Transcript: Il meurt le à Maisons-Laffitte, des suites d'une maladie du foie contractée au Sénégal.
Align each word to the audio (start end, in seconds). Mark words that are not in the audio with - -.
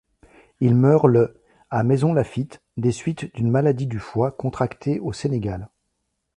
Il 0.61 0.73
meurt 0.73 1.05
le 1.05 1.39
à 1.69 1.83
Maisons-Laffitte, 1.83 2.59
des 2.75 2.91
suites 2.91 3.31
d'une 3.35 3.51
maladie 3.51 3.85
du 3.85 3.99
foie 3.99 4.31
contractée 4.31 4.99
au 4.99 5.13
Sénégal. 5.13 5.69